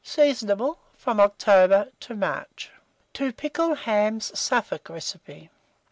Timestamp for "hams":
3.75-4.31